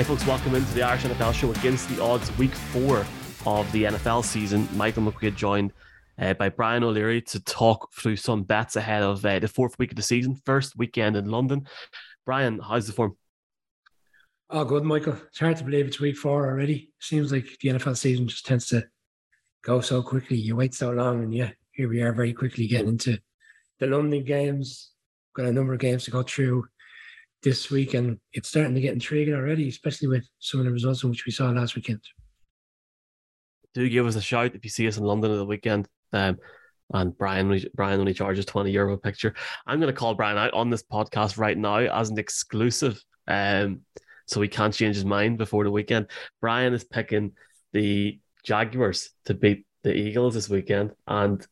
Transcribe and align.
Hey, 0.00 0.04
folks, 0.04 0.26
welcome 0.26 0.54
into 0.54 0.72
the 0.72 0.82
Irish 0.82 1.02
NFL 1.02 1.34
show 1.34 1.50
against 1.50 1.86
the 1.90 2.02
odds, 2.02 2.34
week 2.38 2.54
four 2.54 3.04
of 3.44 3.70
the 3.70 3.84
NFL 3.84 4.24
season. 4.24 4.66
Michael 4.74 5.02
McQuaid 5.02 5.36
joined 5.36 5.74
uh, 6.18 6.32
by 6.32 6.48
Brian 6.48 6.82
O'Leary 6.82 7.20
to 7.20 7.40
talk 7.40 7.92
through 7.92 8.16
some 8.16 8.42
bets 8.42 8.76
ahead 8.76 9.02
of 9.02 9.22
uh, 9.26 9.38
the 9.40 9.46
fourth 9.46 9.78
week 9.78 9.92
of 9.92 9.96
the 9.96 10.02
season, 10.02 10.40
first 10.46 10.74
weekend 10.78 11.16
in 11.16 11.30
London. 11.30 11.66
Brian, 12.24 12.60
how's 12.60 12.86
the 12.86 12.94
form? 12.94 13.14
Oh, 14.48 14.64
good, 14.64 14.84
Michael. 14.84 15.18
It's 15.28 15.38
hard 15.38 15.58
to 15.58 15.64
believe 15.64 15.86
it's 15.86 16.00
week 16.00 16.16
four 16.16 16.46
already. 16.46 16.94
Seems 16.98 17.30
like 17.30 17.58
the 17.60 17.68
NFL 17.68 17.98
season 17.98 18.26
just 18.26 18.46
tends 18.46 18.68
to 18.68 18.86
go 19.62 19.82
so 19.82 20.02
quickly. 20.02 20.38
You 20.38 20.56
wait 20.56 20.72
so 20.72 20.92
long, 20.92 21.22
and 21.24 21.34
yeah, 21.34 21.50
here 21.72 21.90
we 21.90 22.00
are 22.00 22.14
very 22.14 22.32
quickly 22.32 22.66
getting 22.66 22.88
into 22.88 23.18
the 23.78 23.86
London 23.86 24.24
games. 24.24 24.92
Got 25.34 25.44
a 25.44 25.52
number 25.52 25.74
of 25.74 25.80
games 25.80 26.04
to 26.04 26.10
go 26.10 26.22
through 26.22 26.64
this 27.42 27.70
week, 27.70 27.94
and 27.94 28.18
it's 28.32 28.48
starting 28.48 28.74
to 28.74 28.80
get 28.80 28.92
intriguing 28.92 29.34
already, 29.34 29.68
especially 29.68 30.08
with 30.08 30.26
some 30.38 30.60
of 30.60 30.66
the 30.66 30.72
results 30.72 31.02
in 31.02 31.10
which 31.10 31.26
we 31.26 31.32
saw 31.32 31.50
last 31.50 31.74
weekend. 31.74 32.00
Do 33.74 33.88
give 33.88 34.06
us 34.06 34.16
a 34.16 34.20
shout 34.20 34.54
if 34.54 34.64
you 34.64 34.70
see 34.70 34.88
us 34.88 34.96
in 34.96 35.04
London 35.04 35.30
at 35.30 35.36
the 35.36 35.44
weekend. 35.44 35.88
Um, 36.12 36.38
and 36.92 37.16
Brian, 37.16 37.62
Brian 37.74 38.00
only 38.00 38.14
charges 38.14 38.44
twenty 38.44 38.72
euro 38.72 38.94
a 38.94 38.98
picture. 38.98 39.34
I'm 39.66 39.78
going 39.80 39.92
to 39.92 39.98
call 39.98 40.14
Brian 40.14 40.38
out 40.38 40.52
on 40.54 40.70
this 40.70 40.82
podcast 40.82 41.38
right 41.38 41.56
now 41.56 41.76
as 41.76 42.10
an 42.10 42.18
exclusive. 42.18 43.00
Um, 43.28 43.82
so 44.26 44.40
he 44.40 44.48
can't 44.48 44.74
change 44.74 44.96
his 44.96 45.04
mind 45.04 45.38
before 45.38 45.64
the 45.64 45.70
weekend. 45.70 46.08
Brian 46.40 46.74
is 46.74 46.84
picking 46.84 47.32
the 47.72 48.18
Jaguars 48.44 49.10
to 49.26 49.34
beat 49.34 49.66
the 49.84 49.94
Eagles 49.94 50.34
this 50.34 50.48
weekend, 50.48 50.92
and 51.06 51.46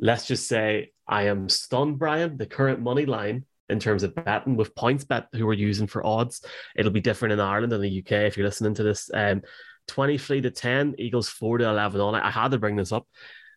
let's 0.00 0.26
just 0.26 0.48
say 0.48 0.90
I 1.06 1.24
am 1.24 1.48
stunned, 1.48 1.98
Brian. 1.98 2.36
The 2.36 2.46
current 2.46 2.80
money 2.80 3.06
line 3.06 3.44
in 3.70 3.80
terms 3.80 4.02
of 4.02 4.14
betting 4.14 4.56
with 4.56 4.74
PointsBet, 4.74 5.26
who 5.32 5.46
we're 5.46 5.52
using 5.54 5.86
for 5.86 6.04
odds, 6.04 6.44
it'll 6.76 6.92
be 6.92 7.00
different 7.00 7.32
in 7.32 7.40
Ireland 7.40 7.72
and 7.72 7.82
the 7.82 7.98
UK. 8.00 8.12
If 8.12 8.36
you're 8.36 8.46
listening 8.46 8.74
to 8.74 8.82
this, 8.82 9.10
um, 9.14 9.42
23 9.88 10.40
to 10.42 10.50
10, 10.50 10.94
Eagles 10.98 11.28
4 11.28 11.58
to 11.58 11.68
11 11.68 12.00
on 12.00 12.14
it. 12.14 12.22
I 12.22 12.30
had 12.30 12.52
to 12.52 12.58
bring 12.58 12.76
this 12.76 12.92
up. 12.92 13.06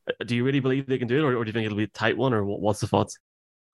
Uh, 0.07 0.23
do 0.25 0.35
you 0.35 0.43
really 0.43 0.59
believe 0.59 0.87
they 0.87 0.97
can 0.97 1.07
do 1.07 1.17
it, 1.17 1.23
or, 1.23 1.37
or 1.37 1.43
do 1.43 1.49
you 1.49 1.53
think 1.53 1.65
it'll 1.65 1.77
be 1.77 1.83
a 1.83 1.87
tight 1.87 2.17
one, 2.17 2.33
or 2.33 2.43
what's 2.43 2.79
the 2.79 2.87
thoughts? 2.87 3.17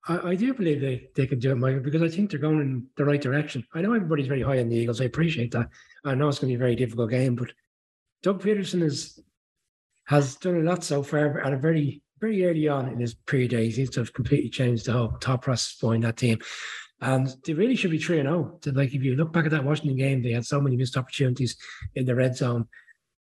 I, 0.06 0.30
I, 0.30 0.34
do 0.34 0.54
believe 0.54 0.80
they, 0.80 1.08
they 1.14 1.26
can 1.26 1.38
do 1.38 1.50
it, 1.50 1.56
Michael, 1.56 1.80
because 1.80 2.02
I 2.02 2.08
think 2.08 2.30
they're 2.30 2.40
going 2.40 2.60
in 2.60 2.86
the 2.96 3.04
right 3.04 3.20
direction. 3.20 3.64
I 3.74 3.82
know 3.82 3.92
everybody's 3.92 4.28
very 4.28 4.42
high 4.42 4.60
on 4.60 4.68
the 4.68 4.76
Eagles. 4.76 5.00
I 5.00 5.04
appreciate 5.04 5.50
that. 5.52 5.68
I 6.04 6.14
know 6.14 6.28
it's 6.28 6.38
going 6.38 6.52
to 6.52 6.58
be 6.58 6.62
a 6.62 6.66
very 6.66 6.76
difficult 6.76 7.10
game, 7.10 7.34
but 7.34 7.52
Doug 8.22 8.42
Pederson 8.42 8.82
is 8.82 9.18
has 10.06 10.36
done 10.36 10.56
a 10.56 10.68
lot 10.68 10.82
so 10.82 11.02
far 11.02 11.40
at 11.40 11.52
a 11.52 11.56
very 11.56 12.02
very 12.20 12.44
early 12.44 12.68
on 12.68 12.88
in 12.88 13.00
his 13.00 13.14
pre 13.14 13.48
days. 13.48 13.76
He 13.76 13.82
seems 13.82 13.90
to 13.94 14.00
have 14.00 14.12
completely 14.12 14.50
changed 14.50 14.86
the 14.86 14.92
whole 14.92 15.12
top 15.20 15.42
process 15.42 15.76
behind 15.78 16.04
that 16.04 16.16
team. 16.16 16.38
And 17.00 17.34
they 17.46 17.54
really 17.54 17.76
should 17.76 17.90
be 17.90 17.98
3 17.98 18.16
0. 18.16 18.60
Like, 18.66 18.94
if 18.94 19.02
you 19.02 19.16
look 19.16 19.32
back 19.32 19.46
at 19.46 19.50
that 19.52 19.64
Washington 19.64 19.96
game, 19.96 20.22
they 20.22 20.32
had 20.32 20.44
so 20.44 20.60
many 20.60 20.76
missed 20.76 20.98
opportunities 20.98 21.56
in 21.94 22.04
the 22.04 22.14
red 22.14 22.36
zone. 22.36 22.66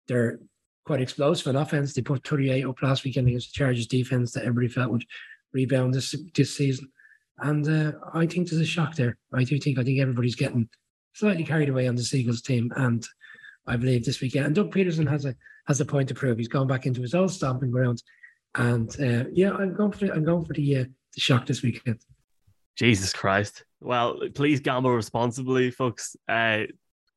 They're 0.08 0.39
quite 0.84 1.02
explosive 1.02 1.48
in 1.48 1.56
offense. 1.56 1.94
They 1.94 2.02
put 2.02 2.28
38 2.28 2.66
up 2.66 2.81
last 2.81 3.04
weekend 3.04 3.28
against 3.28 3.54
the 3.54 3.58
Chargers 3.58 3.86
defense 3.86 4.31
that 4.31 4.45
everybody 4.45 4.67
felt 4.67 4.92
would 4.92 5.06
rebound 5.54 5.94
this 5.94 6.16
this 6.34 6.58
season. 6.58 6.89
And 7.39 7.67
uh, 7.67 7.92
I 8.16 8.26
think 8.26 8.50
there's 8.50 8.61
a 8.61 8.66
shock 8.66 8.95
there. 8.95 9.17
I 9.32 9.44
do 9.44 9.59
think 9.59 9.78
I 9.78 9.84
think 9.84 10.00
everybody's 10.00 10.36
getting 10.36 10.70
slightly 11.14 11.44
carried 11.44 11.70
away 11.70 11.88
on 11.88 11.95
the 11.95 12.04
Seagulls 12.04 12.42
team. 12.42 12.72
And 12.76 13.06
I 13.67 13.76
believe 13.76 14.06
this 14.06 14.22
weekend. 14.22 14.48
And 14.48 14.56
Doug 14.56 14.73
Pederson 14.73 15.08
has 15.08 15.26
a 15.26 15.36
has 15.67 15.80
a 15.82 15.86
point 15.86 16.08
to 16.08 16.16
prove. 16.16 16.39
He's 16.39 16.48
gone 16.48 16.67
back 16.67 16.88
into 16.88 17.02
his 17.02 17.14
old 17.14 17.32
stomping 17.32 17.70
grounds 17.70 18.04
and 18.58 18.90
uh, 19.00 19.30
yeah, 19.32 19.52
I'm 19.52 19.74
going 19.74 19.92
for 19.92 20.06
the, 20.06 20.14
I'm 20.14 20.24
going 20.24 20.46
for 20.46 20.54
the 20.54 20.78
uh, 20.78 20.86
the 21.14 21.22
shock 21.22 21.46
this 21.46 21.62
weekend. 21.62 22.00
Jesus 22.76 23.14
Christ! 23.14 23.64
Well, 23.80 24.20
please 24.36 24.60
gamble 24.60 24.92
responsibly, 24.92 25.72
folks. 25.72 26.16
Uh, 26.28 26.64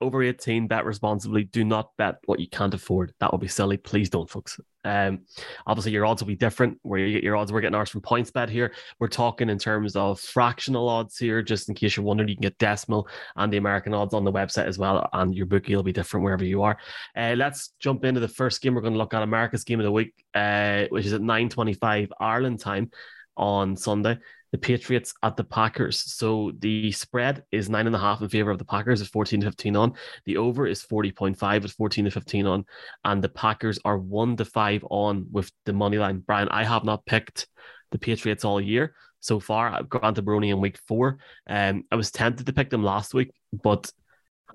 over 0.00 0.22
18, 0.22 0.66
bet 0.66 0.84
responsibly. 0.84 1.44
Do 1.44 1.64
not 1.64 1.90
bet 1.98 2.16
what 2.24 2.40
you 2.40 2.48
can't 2.48 2.72
afford. 2.72 3.12
That 3.20 3.32
would 3.32 3.40
be 3.40 3.48
silly. 3.48 3.76
Please 3.76 4.08
don't, 4.08 4.30
folks. 4.30 4.58
Um, 4.84 5.20
obviously, 5.66 5.92
your 5.92 6.06
odds 6.06 6.22
will 6.22 6.28
be 6.28 6.36
different. 6.36 6.78
Where 6.82 7.00
you 7.00 7.12
get 7.12 7.24
your 7.24 7.36
odds, 7.36 7.52
we're 7.52 7.60
getting 7.60 7.74
ours 7.74 7.90
from 7.90 8.00
PointsBet 8.00 8.48
here. 8.48 8.72
We're 8.98 9.08
talking 9.08 9.48
in 9.48 9.58
terms 9.58 9.96
of 9.96 10.20
fractional 10.20 10.88
odds 10.88 11.18
here, 11.18 11.42
just 11.42 11.68
in 11.68 11.74
case 11.74 11.96
you're 11.96 12.04
wondering. 12.04 12.28
You 12.28 12.36
can 12.36 12.42
get 12.42 12.58
decimal 12.58 13.08
and 13.36 13.52
the 13.52 13.58
American 13.58 13.94
odds 13.94 14.14
on 14.14 14.24
the 14.24 14.32
website 14.32 14.66
as 14.66 14.78
well, 14.78 15.08
and 15.12 15.34
your 15.34 15.46
bookie 15.46 15.76
will 15.76 15.82
be 15.82 15.92
different 15.92 16.24
wherever 16.24 16.44
you 16.44 16.62
are. 16.62 16.78
Uh, 17.16 17.34
let's 17.36 17.74
jump 17.78 18.04
into 18.04 18.20
the 18.20 18.28
first 18.28 18.60
game. 18.62 18.74
We're 18.74 18.82
going 18.82 18.94
to 18.94 18.98
look 18.98 19.14
at 19.14 19.22
America's 19.22 19.64
game 19.64 19.80
of 19.80 19.84
the 19.84 19.92
week, 19.92 20.14
uh, 20.34 20.84
which 20.90 21.06
is 21.06 21.12
at 21.12 21.20
9:25 21.20 22.10
Ireland 22.20 22.60
time 22.60 22.90
on 23.36 23.76
Sunday 23.76 24.18
the 24.52 24.58
Patriots 24.58 25.14
at 25.22 25.36
the 25.36 25.44
Packers. 25.44 26.00
So 26.00 26.52
the 26.58 26.90
spread 26.92 27.44
is 27.52 27.68
nine 27.68 27.86
and 27.86 27.94
a 27.94 27.98
half 27.98 28.20
in 28.20 28.28
favor 28.28 28.50
of 28.50 28.58
the 28.58 28.64
Packers 28.64 29.00
at 29.00 29.08
14 29.08 29.40
to 29.40 29.46
15 29.46 29.76
on. 29.76 29.92
The 30.24 30.36
over 30.36 30.66
is 30.66 30.82
40.5 30.82 31.64
at 31.64 31.70
14 31.70 32.04
to 32.06 32.10
15 32.10 32.46
on. 32.46 32.64
And 33.04 33.22
the 33.22 33.28
Packers 33.28 33.78
are 33.84 33.98
one 33.98 34.36
to 34.36 34.44
five 34.44 34.84
on 34.90 35.26
with 35.30 35.50
the 35.66 35.72
money 35.72 35.98
line. 35.98 36.18
Brian, 36.18 36.48
I 36.48 36.64
have 36.64 36.84
not 36.84 37.06
picked 37.06 37.46
the 37.92 37.98
Patriots 37.98 38.44
all 38.44 38.60
year 38.60 38.94
so 39.20 39.38
far. 39.38 39.68
I've 39.68 39.88
gone 39.88 40.14
to 40.14 40.22
Brony 40.22 40.50
in 40.50 40.60
week 40.60 40.78
four. 40.88 41.18
Um, 41.46 41.84
I 41.90 41.96
was 41.96 42.10
tempted 42.10 42.46
to 42.46 42.52
pick 42.52 42.70
them 42.70 42.82
last 42.82 43.14
week, 43.14 43.32
but 43.52 43.90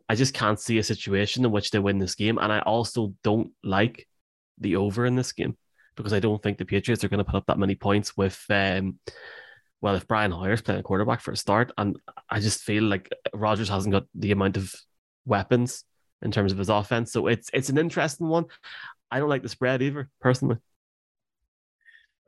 I 0.10 0.16
just 0.16 0.34
can't 0.34 0.60
see 0.60 0.78
a 0.78 0.84
situation 0.84 1.46
in 1.46 1.52
which 1.52 1.72
they 1.72 1.80
win 1.80 2.00
this 2.00 2.16
game. 2.16 2.38
And 2.38 2.52
I 2.52 2.60
also 2.60 3.14
don't 3.24 3.52
like 3.64 4.08
the 4.60 4.76
over 4.76 5.06
in 5.06 5.16
this 5.16 5.32
game 5.32 5.58
because 5.96 6.14
I 6.14 6.20
don't 6.20 6.42
think 6.42 6.58
the 6.58 6.66
Patriots 6.66 7.04
are 7.04 7.10
going 7.10 7.20
to 7.20 7.24
put 7.24 7.36
up 7.36 7.46
that 7.48 7.60
many 7.60 7.76
points 7.76 8.18
with 8.18 8.44
um, 8.50 9.00
well, 9.82 9.96
if 9.96 10.08
Brian 10.08 10.32
Hoyer's 10.32 10.62
playing 10.62 10.80
a 10.80 10.84
quarterback 10.84 11.22
for 11.22 11.32
a 11.32 11.38
start, 11.38 11.72
and 11.78 11.98
I 12.30 12.40
just 12.40 12.64
feel 12.64 12.84
like 12.84 13.10
Rodgers 13.34 13.70
hasn't 13.70 13.94
got 13.94 14.06
the 14.16 14.32
amount 14.32 14.58
of 14.58 14.74
weapons 15.26 15.84
in 16.22 16.32
terms 16.32 16.52
of 16.52 16.58
his 16.58 16.70
offense. 16.70 17.12
So 17.12 17.28
it's 17.28 17.50
it's 17.54 17.70
an 17.70 17.78
interesting 17.78 18.28
one. 18.28 18.46
I 19.12 19.20
don't 19.20 19.30
like 19.30 19.44
the 19.44 19.50
spread 19.50 19.82
either, 19.82 20.10
personally. 20.20 20.58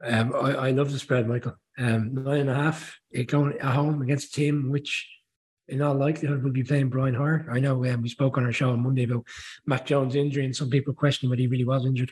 Um, 0.04 0.34
I, 0.36 0.52
I 0.52 0.72
love 0.72 0.92
the 0.92 1.00
spread, 1.00 1.28
Michael. 1.28 1.56
Um, 1.78 2.14
nine 2.14 2.42
and 2.42 2.50
a 2.50 2.56
half. 2.56 2.98
It 3.12 3.26
going 3.26 3.54
at 3.54 3.74
home 3.74 4.02
against 4.02 4.30
a 4.30 4.32
team 4.36 4.70
which, 4.70 5.10
in 5.68 5.82
all 5.82 5.96
likelihood, 5.96 6.44
will 6.44 6.52
be 6.52 6.64
playing 6.64 6.90
Brian 6.90 7.16
Hoyer. 7.16 7.48
I 7.52 7.60
know 7.60 7.84
um, 7.86 8.02
we 8.02 8.10
spoke 8.10 8.38
on 8.38 8.46
our 8.46 8.52
show 8.52 8.72
on 8.72 8.84
Monday 8.84 9.04
about 9.04 9.26
Mac 9.66 9.86
Jones' 9.86 10.16
injury, 10.16 10.46
and 10.46 10.56
some 10.56 10.70
people 10.70 10.94
questioning 10.94 11.30
whether 11.30 11.42
he 11.42 11.48
really 11.48 11.66
was 11.66 11.86
injured 11.86 12.12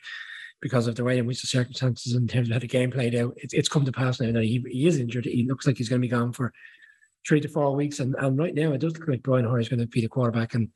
because 0.65 0.87
of 0.87 0.95
the 0.95 1.03
way 1.03 1.19
in 1.19 1.27
which 1.27 1.41
the 1.41 1.47
circumstances 1.47 2.15
in 2.15 2.27
terms 2.27 2.49
of 2.49 2.53
how 2.53 2.57
the 2.57 2.65
game 2.65 2.89
played 2.89 3.13
out. 3.13 3.31
It's, 3.37 3.69
come 3.69 3.85
to 3.85 3.91
pass 3.91 4.19
now 4.19 4.31
that 4.31 4.43
he, 4.43 4.65
he 4.67 4.87
is 4.87 4.97
injured. 4.97 5.25
He 5.25 5.45
looks 5.47 5.67
like 5.67 5.77
he's 5.77 5.89
going 5.89 6.01
to 6.01 6.07
be 6.07 6.09
gone 6.09 6.33
for 6.33 6.51
three 7.27 7.39
to 7.39 7.47
four 7.47 7.75
weeks. 7.75 7.99
And, 7.99 8.15
and 8.17 8.35
right 8.35 8.55
now, 8.55 8.71
it 8.71 8.79
does 8.79 8.97
look 8.97 9.07
like 9.07 9.21
Brian 9.21 9.45
Hoyer 9.45 9.59
is 9.59 9.69
going 9.69 9.81
to 9.81 9.85
be 9.85 10.01
the 10.01 10.07
quarterback. 10.07 10.55
And 10.55 10.69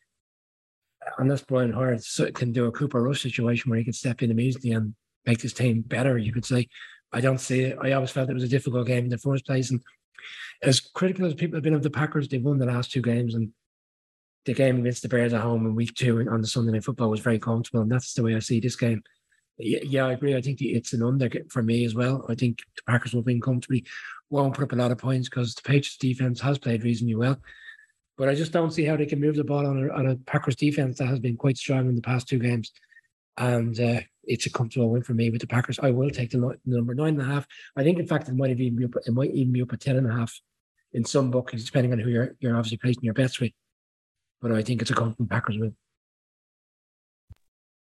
unless 1.18 1.42
Brian 1.42 1.74
Hoyer 1.74 1.98
can 2.36 2.52
do 2.52 2.68
a 2.68 2.72
Cooper 2.72 3.02
Rush 3.02 3.24
situation 3.24 3.72
where 3.72 3.80
he 3.80 3.84
can 3.84 3.94
step 3.94 4.22
in 4.22 4.30
immediately 4.30 4.74
and 4.74 4.94
make 5.26 5.40
this 5.40 5.54
team 5.54 5.82
better, 5.82 6.20
you 6.20 6.32
could 6.32 6.46
say. 6.46 6.68
I 7.12 7.20
don't 7.20 7.40
see 7.40 7.62
it. 7.62 7.78
I 7.82 7.94
always 7.94 8.12
felt 8.12 8.30
it 8.30 8.36
was 8.36 8.44
a 8.44 8.48
difficult 8.48 8.86
game 8.86 9.06
in 9.06 9.10
the 9.10 9.18
first 9.18 9.48
place. 9.48 9.72
And 9.72 9.82
as 10.62 10.80
critical 10.80 11.26
as 11.26 11.34
people 11.34 11.56
have 11.56 11.64
been 11.64 11.74
of 11.74 11.82
the 11.82 11.90
Packers, 11.90 12.28
they've 12.28 12.44
won 12.44 12.60
the 12.60 12.68
last 12.68 12.92
two 12.92 13.02
games. 13.02 13.34
And 13.34 13.50
the 14.46 14.54
game 14.54 14.78
against 14.82 15.02
the 15.02 15.10
Bears 15.10 15.34
at 15.34 15.42
home 15.42 15.66
in 15.66 15.74
week 15.74 15.96
two 15.96 16.28
on 16.30 16.42
the 16.42 16.48
Sunday 16.48 16.74
Night 16.74 16.84
Football 16.84 17.10
was 17.10 17.22
very 17.22 17.40
comfortable. 17.40 17.82
And 17.82 17.92
that's 17.92 18.14
the 18.14 18.22
way 18.22 18.36
I 18.36 18.40
see 18.40 18.60
this 18.60 18.76
game 18.76 19.02
yeah, 19.60 19.80
yeah, 19.84 20.06
I 20.06 20.14
agree. 20.14 20.36
I 20.36 20.42
think 20.42 20.62
it's 20.62 20.94
an 20.94 21.04
under 21.04 21.30
for 21.50 21.62
me 21.62 21.86
as 21.86 21.94
well. 21.94 22.26
I 22.30 22.36
think 22.36 22.60
the 22.76 22.82
Packers 22.88 23.14
will 23.14 23.24
win 23.24 23.42
comfortably, 23.42 23.86
won't 24.30 24.54
put 24.54 24.64
up 24.64 24.72
a 24.72 24.76
lot 24.76 24.92
of 24.92 24.98
points 24.98 25.30
because 25.30 25.54
the 25.56 25.62
Patriots 25.62 25.98
defense 25.98 26.40
has 26.42 26.58
played 26.58 26.84
reasonably 26.84 27.16
well. 27.16 27.38
But 28.18 28.30
I 28.30 28.36
just 28.36 28.52
don't 28.52 28.72
see 28.72 28.84
how 28.84 28.98
they 28.98 29.06
can 29.06 29.22
move 29.22 29.36
the 29.36 29.44
ball 29.44 29.66
on 29.66 29.84
a, 29.84 29.94
on 29.94 30.08
a 30.08 30.16
Packers 30.16 30.56
defense 30.56 30.98
that 30.98 31.08
has 31.08 31.20
been 31.20 31.38
quite 31.38 31.58
strong 31.58 31.88
in 31.88 31.96
the 31.96 32.02
past 32.02 32.28
two 32.28 32.40
games. 32.40 32.72
And 33.38 33.80
uh, 33.80 34.02
it's 34.26 34.46
a 34.46 34.50
comfortable 34.50 34.90
win 34.90 35.04
for 35.04 35.14
me 35.14 35.30
with 35.30 35.42
the 35.42 35.48
Packers. 35.48 35.80
I 35.82 35.92
will 35.92 36.10
take 36.10 36.32
the, 36.32 36.40
the 36.40 36.58
number 36.66 36.94
nine 36.94 37.20
and 37.20 37.22
a 37.22 37.34
half. 37.34 37.48
I 37.76 37.84
think, 37.84 37.98
in 37.98 38.08
fact, 38.08 38.28
it 38.28 38.36
might 38.36 38.52
even 38.52 38.76
be 38.76 38.86
up, 38.86 38.96
it 39.06 39.14
might 39.14 39.32
even 39.32 39.54
be 39.54 39.62
up 39.62 39.72
at 39.74 39.80
ten 39.80 39.96
and 39.96 40.10
a 40.10 40.14
half 40.14 40.38
in 40.94 41.06
some 41.06 41.32
books, 41.32 41.64
depending 41.64 41.94
on 41.94 42.00
who 42.00 42.10
you're 42.10 42.36
you're 42.40 42.56
obviously 42.56 42.78
placing 42.78 43.04
your 43.04 43.14
bets 43.14 43.40
with. 43.40 43.54
But 44.42 44.52
I 44.52 44.64
think 44.64 44.82
it's 44.82 44.92
a 44.92 44.96
comfortable 44.96 45.28
Packers 45.30 45.58
win. 45.58 45.76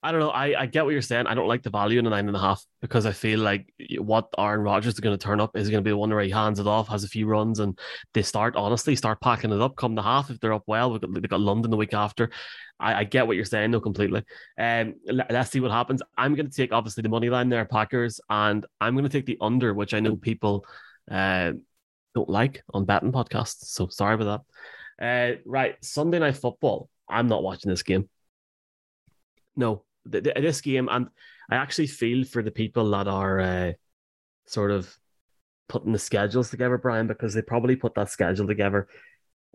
I 0.03 0.12
don't 0.12 0.19
know. 0.19 0.30
I, 0.30 0.62
I 0.62 0.65
get 0.65 0.83
what 0.83 0.92
you're 0.92 1.01
saying. 1.03 1.27
I 1.27 1.36
don't 1.36 1.48
like 1.48 1.62
the 1.62 1.69
value 1.69 2.00
in 2.00 2.07
a 2.07 2.09
nine 2.09 2.27
and 2.27 2.36
a 2.36 2.39
half 2.39 2.65
because 2.81 3.06
I 3.06 3.12
feel 3.12 3.39
like 3.39 3.71
what 4.00 4.30
Aaron 4.36 4.62
Rodgers 4.62 4.95
is 4.95 5.00
going 5.00 5.15
to 5.15 5.24
turn 5.24 5.39
up 5.39 5.56
is 5.56 5.69
going 5.69 5.83
to 5.83 5.88
be 5.88 5.94
one 5.94 6.09
where 6.09 6.24
he 6.24 6.31
hands 6.31 6.59
it 6.59 6.65
off, 6.65 6.88
has 6.88 7.03
a 7.03 7.07
few 7.07 7.27
runs, 7.27 7.59
and 7.59 7.77
they 8.15 8.24
start 8.24 8.56
honestly 8.56 8.95
start 8.95 9.21
packing 9.21 9.51
it 9.51 9.62
up. 9.62 9.75
Come 9.75 9.94
the 9.94 10.01
half 10.01 10.31
if 10.31 10.39
they're 10.39 10.53
up 10.53 10.63
well. 10.65 10.98
Got, 10.98 11.13
they've 11.13 11.30
got 11.30 11.39
London 11.39 11.69
the 11.69 11.77
week 11.77 11.94
after. 11.94 12.31
I, 12.80 12.95
I 12.95 13.03
get 13.03 13.27
what 13.27 13.36
you're 13.36 13.45
saying 13.45 13.69
though 13.69 13.80
completely. 13.80 14.24
Um, 14.57 14.95
let, 15.06 15.31
us 15.31 15.51
see 15.51 15.59
what 15.59 15.69
happens. 15.69 16.01
I'm 16.18 16.33
going 16.33 16.50
to 16.50 16.56
take 16.56 16.74
obviously 16.74 17.03
the 17.03 17.09
money 17.09 17.30
line 17.30 17.50
there, 17.50 17.65
Packers, 17.65 18.19
and 18.27 18.65
I'm 18.80 18.95
going 18.95 19.06
to 19.06 19.09
take 19.09 19.27
the 19.27 19.38
under, 19.39 19.75
which 19.75 19.94
I 19.94 20.00
know 20.00 20.15
people 20.15 20.65
uh, 21.12 21.51
don't 22.15 22.30
like 22.30 22.63
on 22.74 22.86
betting 22.86 23.12
podcasts. 23.12 23.65
So 23.65 23.88
sorry 23.89 24.15
about 24.15 24.44
that. 25.00 25.38
Uh, 25.38 25.42
right, 25.45 25.75
Sunday 25.83 26.18
night 26.18 26.38
football. 26.38 26.89
I'm 27.07 27.27
not 27.27 27.44
watching 27.44 27.69
this 27.69 27.83
game. 27.83 28.09
No, 29.56 29.83
this 30.06 30.62
game, 30.62 30.89
and 30.92 31.07
I 31.50 31.56
actually 31.56 31.88
feel 31.88 32.24
for 32.25 32.42
the 32.44 32.51
people 32.51 32.89
that 32.92 33.07
are 33.07 33.39
uh, 33.39 33.71
sort 34.45 34.71
of 34.71 34.94
putting 35.69 35.94
the 35.94 36.00
schedules 36.00 36.50
together, 36.50 36.77
Brian, 36.77 37.07
because 37.07 37.33
they 37.33 37.42
probably 37.42 37.75
put 37.75 37.95
that 37.95 38.09
schedule 38.09 38.48
together 38.48 38.88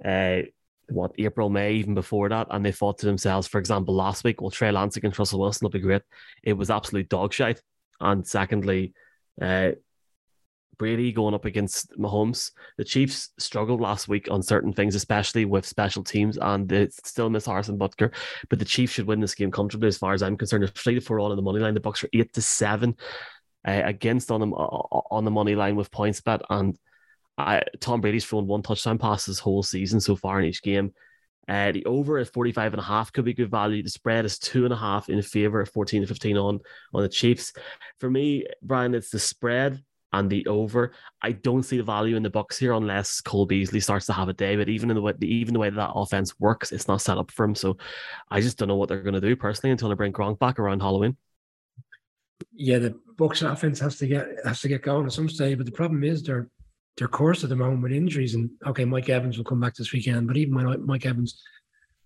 uh, 0.04 0.42
what 0.88 1.12
April, 1.18 1.50
May, 1.50 1.74
even 1.74 1.94
before 1.94 2.28
that, 2.28 2.46
and 2.50 2.64
they 2.64 2.72
thought 2.72 2.98
to 2.98 3.06
themselves, 3.06 3.48
for 3.48 3.58
example, 3.58 3.94
last 3.94 4.24
week, 4.24 4.40
well, 4.40 4.50
Trey 4.50 4.70
Lance 4.70 4.96
against 4.96 5.18
Russell 5.18 5.40
Wilson 5.40 5.64
will 5.64 5.70
be 5.70 5.80
great. 5.80 6.02
It 6.42 6.52
was 6.52 6.70
absolute 6.70 7.08
dog 7.08 7.32
shite. 7.32 7.60
And 8.00 8.26
secondly, 8.26 8.94
uh, 9.40 9.72
Brady 10.78 11.12
going 11.12 11.34
up 11.34 11.44
against 11.44 11.90
Mahomes. 11.98 12.52
The 12.76 12.84
Chiefs 12.84 13.30
struggled 13.38 13.80
last 13.80 14.08
week 14.08 14.28
on 14.30 14.42
certain 14.42 14.72
things, 14.72 14.94
especially 14.94 15.44
with 15.44 15.66
special 15.66 16.04
teams, 16.04 16.38
and 16.40 16.68
they 16.68 16.88
still 16.90 17.30
miss 17.30 17.46
Harrison 17.46 17.78
Butker. 17.78 18.12
But 18.48 18.58
the 18.58 18.64
Chiefs 18.64 18.92
should 18.92 19.06
win 19.06 19.20
this 19.20 19.34
game 19.34 19.50
comfortably, 19.50 19.88
as 19.88 19.98
far 19.98 20.12
as 20.12 20.22
I'm 20.22 20.36
concerned. 20.36 20.62
They're 20.62 20.68
three 20.68 20.94
to 20.94 21.00
four 21.00 21.20
on 21.20 21.32
in 21.32 21.36
the 21.36 21.42
money 21.42 21.60
line. 21.60 21.74
The 21.74 21.80
Bucs 21.80 22.04
are 22.04 22.10
eight 22.12 22.32
to 22.34 22.42
seven 22.42 22.96
uh, 23.66 23.82
against 23.84 24.30
on 24.30 24.40
them 24.40 24.52
uh, 24.52 24.56
on 24.56 25.24
the 25.24 25.30
money 25.30 25.54
line 25.54 25.76
with 25.76 25.90
PointsBet, 25.90 26.42
and 26.50 26.78
I, 27.38 27.62
Tom 27.80 28.00
Brady's 28.00 28.24
thrown 28.24 28.46
one 28.46 28.62
touchdown 28.62 28.98
pass 28.98 29.26
this 29.26 29.38
whole 29.38 29.62
season 29.62 30.00
so 30.00 30.16
far 30.16 30.40
in 30.40 30.46
each 30.46 30.62
game. 30.62 30.92
Uh, 31.48 31.70
the 31.70 31.84
over 31.84 32.18
at 32.18 32.32
45 32.32 32.72
and 32.72 32.80
a 32.80 32.84
half 32.84 33.12
could 33.12 33.24
be 33.24 33.34
good 33.34 33.50
value. 33.50 33.82
The 33.82 33.90
spread 33.90 34.24
is 34.24 34.38
two 34.38 34.64
and 34.64 34.72
a 34.72 34.76
half 34.76 35.08
in 35.08 35.22
favor 35.22 35.60
of 35.60 35.70
14 35.70 36.02
to 36.02 36.08
15 36.08 36.36
on 36.36 36.60
on 36.92 37.02
the 37.02 37.08
Chiefs. 37.08 37.52
For 38.00 38.10
me, 38.10 38.46
Brian, 38.62 38.94
it's 38.94 39.10
the 39.10 39.18
spread 39.18 39.82
and 40.18 40.30
the 40.30 40.46
over. 40.46 40.92
I 41.22 41.32
don't 41.32 41.62
see 41.62 41.76
the 41.76 41.82
value 41.82 42.16
in 42.16 42.22
the 42.22 42.30
Bucs 42.30 42.58
here 42.58 42.72
unless 42.72 43.20
Cole 43.20 43.46
Beasley 43.46 43.80
starts 43.80 44.06
to 44.06 44.12
have 44.12 44.28
a 44.28 44.32
day. 44.32 44.56
But 44.56 44.68
even 44.68 44.90
in 44.90 44.96
the 44.96 45.02
way, 45.02 45.12
even 45.20 45.54
the 45.54 45.60
way 45.60 45.70
that, 45.70 45.76
that 45.76 45.92
offense 45.94 46.38
works, 46.38 46.72
it's 46.72 46.88
not 46.88 47.02
set 47.02 47.18
up 47.18 47.30
for 47.30 47.44
him. 47.44 47.54
So 47.54 47.76
I 48.30 48.40
just 48.40 48.58
don't 48.58 48.68
know 48.68 48.76
what 48.76 48.88
they're 48.88 49.02
going 49.02 49.14
to 49.14 49.20
do 49.20 49.36
personally 49.36 49.72
until 49.72 49.88
they 49.88 49.94
bring 49.94 50.12
Gronk 50.12 50.38
back 50.38 50.58
around 50.58 50.80
Halloween. 50.80 51.16
Yeah, 52.52 52.78
the 52.78 52.98
Bucs 53.16 53.50
offense 53.50 53.78
has 53.80 53.96
to 53.98 54.06
get 54.06 54.28
has 54.44 54.60
to 54.60 54.68
get 54.68 54.82
going 54.82 55.06
at 55.06 55.12
some 55.12 55.28
stage. 55.28 55.56
But 55.56 55.66
the 55.66 55.72
problem 55.72 56.04
is 56.04 56.22
they're 56.22 56.48
their 56.96 57.08
course 57.08 57.44
at 57.44 57.50
the 57.50 57.56
moment 57.56 57.82
with 57.82 57.92
injuries. 57.92 58.34
And 58.34 58.50
okay, 58.66 58.84
Mike 58.84 59.08
Evans 59.08 59.36
will 59.36 59.44
come 59.44 59.60
back 59.60 59.74
this 59.74 59.92
weekend, 59.92 60.26
but 60.26 60.36
even 60.36 60.54
when 60.54 60.86
Mike 60.86 61.06
Evans 61.06 61.42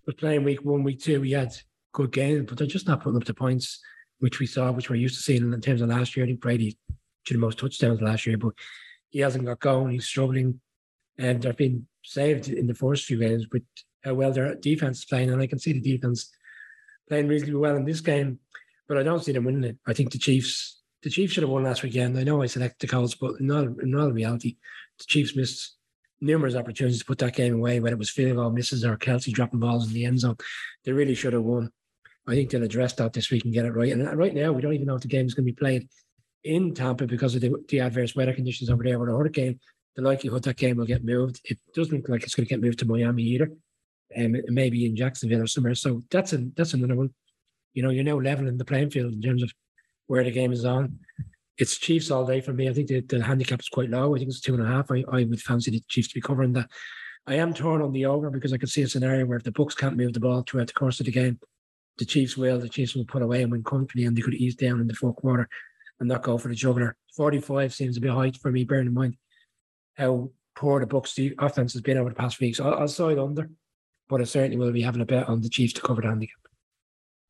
was 0.07 0.17
playing 0.17 0.45
week 0.45 0.65
one, 0.65 0.83
week 0.83 1.01
two, 1.01 1.23
he 1.23 1.33
had 1.33 1.53
good 1.93 2.13
games, 2.13 2.47
but 2.49 2.59
they're 2.59 2.67
just 2.67 2.89
not 2.89 3.03
putting 3.03 3.17
up 3.17 3.25
the 3.25 3.35
points 3.35 3.81
which 4.21 4.39
we 4.39 4.47
saw, 4.47 4.71
which 4.71 4.91
we're 4.91 4.97
used 4.97 5.17
to 5.17 5.23
seeing 5.23 5.53
in 5.53 5.61
terms 5.61 5.81
of 5.81 5.89
last 5.89 6.17
year. 6.17 6.25
I 6.25 6.29
think 6.29 6.41
Brady 6.41 6.79
to 7.27 7.35
the 7.35 7.41
most 7.41 7.59
touchdowns 7.59 8.01
last 8.01 8.27
year, 8.27 8.39
but 8.39 8.55
he 9.09 9.21
hasn't 9.21 9.45
got 9.45 9.61
going. 9.61 9.93
He's 9.93 10.07
struggling, 10.07 10.61
and 11.19 11.43
they've 11.43 11.57
been 11.57 11.87
saved 12.05 12.49
in 12.49 12.67
the 12.67 12.75
first 12.75 13.05
few 13.05 13.19
games 13.19 13.47
with 13.53 13.63
how 14.05 14.15
well 14.15 14.33
their 14.33 14.55
defense 14.55 14.99
is 14.99 15.05
playing. 15.05 15.31
And 15.31 15.43
I 15.43 15.47
can 15.47 15.59
see 15.59 15.73
the 15.73 15.81
defense 15.81 16.31
playing 17.09 17.29
reasonably 17.29 17.57
well 17.57 17.77
in 17.77 17.85
this 17.85 18.01
game, 18.01 18.39
but 18.89 18.97
I 18.97 19.03
don't 19.03 19.23
see 19.23 19.33
them 19.33 19.45
winning 19.45 19.65
it. 19.65 19.79
I 19.87 19.93
think 19.93 20.13
the 20.13 20.19
Chiefs. 20.19 20.79
The 21.03 21.09
Chiefs 21.09 21.33
should 21.33 21.45
have 21.45 21.51
won 21.51 21.65
last 21.65 21.83
weekend. 21.83 22.19
I 22.19 22.25
know 22.25 22.43
I 22.43 22.47
selected 22.47 22.87
the 22.87 22.93
Colts, 22.93 23.15
but 23.15 23.41
in 23.41 23.51
all, 23.51 23.65
in 23.81 23.95
all 23.95 24.13
reality, 24.13 24.57
the 24.99 25.05
Chiefs 25.07 25.35
missed 25.35 25.77
numerous 26.21 26.55
opportunities 26.55 26.99
to 26.99 27.07
put 27.07 27.17
that 27.19 27.35
game 27.35 27.55
away, 27.55 27.81
whether 27.81 27.95
it 27.95 27.99
was 27.99 28.11
field 28.11 28.37
goal 28.37 28.51
misses 28.51 28.85
or 28.85 28.99
Kelce 28.99 29.33
dropping 29.33 29.61
balls 29.61 29.89
in 29.89 29.95
the 29.95 30.05
end 30.05 30.21
zone. 30.21 30.37
They 30.85 30.93
really 30.93 31.15
should 31.15 31.33
have 31.33 31.43
won. 31.43 31.71
I 32.29 32.35
think 32.35 32.51
they'll 32.51 32.63
address 32.63 32.93
that 32.95 33.15
this 33.15 33.31
week 33.31 33.45
and 33.45 33.55
get 33.55 33.65
it 33.65 33.73
right. 33.73 33.93
And 33.93 34.17
right 34.17 34.35
now, 34.35 34.53
we 34.53 34.61
don't 34.61 34.75
even 34.75 34.87
know 34.87 34.97
if 34.97 35.01
the 35.01 35.09
game 35.09 35.25
is 35.25 35.35
going 35.35 35.47
to 35.47 35.53
be 35.53 35.57
played 35.57 35.89
in 36.45 36.75
Tampa 36.75 37.07
because 37.07 37.35
of 37.35 37.41
the, 37.41 37.55
the 37.69 37.81
adverse 37.81 38.15
weather 38.15 38.33
conditions 38.33 38.71
over 38.71 38.83
there. 38.83 38.99
With 38.99 39.09
a 39.09 39.13
hurricane, 39.13 39.61
the 39.97 40.03
likelihood 40.03 40.45
that 40.45 40.57
game 40.57 40.77
will 40.77 40.87
get 40.87 41.05
moved. 41.05 41.41
It 41.45 41.59
doesn't 41.75 41.95
look 41.95 42.09
like 42.09 42.23
it's 42.23 42.35
going 42.35 42.47
to 42.47 42.51
get 42.51 42.61
moved 42.61 42.79
to 42.81 42.87
Miami 42.87 43.23
either. 43.23 43.51
Um, 44.17 44.37
maybe 44.49 44.87
in 44.87 44.97
Jacksonville 44.97 45.43
or 45.43 45.47
somewhere. 45.47 45.75
So 45.75 46.03
that's 46.11 46.33
a 46.33 46.39
that's 46.57 46.75
another 46.75 46.97
one. 46.97 47.11
You 47.75 47.85
know, 47.85 47.91
you're 47.91 48.03
now 48.03 48.19
leveling 48.19 48.57
the 48.57 48.65
playing 48.65 48.91
field 48.91 49.13
in 49.13 49.23
terms 49.23 49.43
of 49.43 49.53
where 50.09 50.25
the 50.25 50.33
game 50.33 50.53
is 50.53 50.65
on. 50.65 50.99
It's 51.59 51.79
Chiefs 51.79 52.11
all 52.11 52.27
day 52.27 52.41
for 52.41 52.53
me. 52.53 52.69
I 52.69 52.73
think 52.73 52.89
the, 52.89 53.01
the 53.03 53.23
handicap 53.23 53.61
is 53.61 53.69
quite 53.69 53.91
low. 53.91 54.15
I 54.15 54.19
think 54.19 54.31
it's 54.31 54.41
two 54.41 54.55
and 54.55 54.63
a 54.65 54.67
half. 54.67 54.91
I, 54.91 55.05
I 55.13 55.25
would 55.25 55.41
fancy 55.41 55.71
the 55.71 55.83
Chiefs 55.89 56.09
to 56.09 56.15
be 56.15 56.21
covering 56.21 56.55
that. 56.55 56.69
I 57.27 57.35
am 57.35 57.55
torn 57.55 57.83
on 57.83 57.93
the 57.93 58.07
over 58.07 58.31
because 58.31 58.53
I 58.53 58.57
could 58.57 58.71
see 58.71 58.83
a 58.83 58.89
scenario 58.89 59.27
where 59.27 59.37
if 59.37 59.45
the 59.45 59.53
Bucs 59.53 59.77
can't 59.77 59.97
move 59.97 60.15
the 60.15 60.21
ball 60.21 60.43
throughout 60.43 60.67
the 60.67 60.73
course 60.73 60.99
of 60.99 61.07
the 61.07 61.13
game, 61.13 61.39
the 61.99 62.05
Chiefs 62.05 62.37
will. 62.37 62.59
The 62.59 62.69
Chiefs 62.69 62.97
will 62.97 63.05
put 63.05 63.23
away 63.23 63.43
and 63.43 63.53
win 63.53 63.63
comfortably, 63.63 64.07
and 64.07 64.17
they 64.17 64.23
could 64.23 64.35
ease 64.35 64.57
down 64.57 64.81
in 64.81 64.89
the 64.89 64.95
fourth 64.95 65.17
quarter 65.17 65.49
and 66.01 66.09
not 66.09 66.23
go 66.23 66.39
for 66.39 66.49
the 66.49 66.55
juggler. 66.55 66.97
45 67.17 67.73
seems 67.75 67.97
a 67.97 68.01
bit 68.01 68.11
high 68.11 68.31
for 68.31 68.51
me, 68.51 68.65
bearing 68.65 68.87
in 68.87 68.95
mind 68.95 69.17
how 69.95 70.31
poor 70.57 70.81
the 70.81 70.87
Bucs 70.87 71.15
the 71.15 71.35
offense 71.39 71.73
has 71.75 71.83
been 71.83 71.99
over 71.99 72.09
the 72.09 72.15
past 72.15 72.41
weeks. 72.41 72.61
I'll, 72.61 72.75
I'll 72.75 72.89
side 72.89 73.19
under, 73.19 73.51
but 74.09 74.21
I 74.21 74.25
certainly 74.25 74.57
will 74.57 74.73
be 74.73 74.83
having 74.83 75.03
a 75.03 75.07
bet 75.07 75.29
on 75.29 75.41
the 75.41 75.49
Chiefs 75.49 75.75
to 75.75 75.83
cover 75.83 76.03
the 76.03 76.09
handicap. 76.09 76.37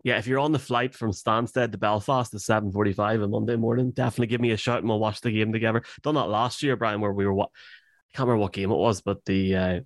Yeah, 0.02 0.19
if 0.19 0.26
you're 0.26 0.38
on 0.38 0.52
the 0.52 0.58
flight 0.58 0.94
from 0.94 1.11
Stansted 1.11 1.72
to 1.72 1.78
Belfast 1.78 2.32
at 2.32 2.40
7.45 2.40 3.22
on 3.22 3.31
Monday 3.31 3.56
morning, 3.56 3.90
definitely 3.90 4.28
give 4.28 4.40
me 4.40 4.52
a 4.52 4.56
shout 4.56 4.78
and 4.78 4.88
we'll 4.88 4.99
watch 4.99 5.20
the 5.20 5.31
game 5.31 5.52
together. 5.52 5.82
Done 6.02 6.14
that 6.14 6.28
last 6.28 6.62
year, 6.62 6.76
Brian, 6.76 7.02
where 7.02 7.12
we 7.12 7.26
were 7.26 7.34
what 7.34 7.50
I 7.52 8.16
can't 8.16 8.26
remember 8.26 8.43
what 8.43 8.52
game 8.55 8.70
it 8.70 8.76
was, 8.76 9.02
but 9.02 9.25
the 9.26 9.56
uh, 9.56 9.81